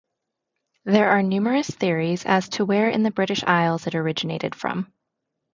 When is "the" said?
3.03-3.11